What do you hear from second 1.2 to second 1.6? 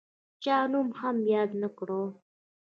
یاد